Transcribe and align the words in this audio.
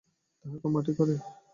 তাহাকে 0.39 0.67
মাটি 0.73 0.91
করো। 0.97 1.15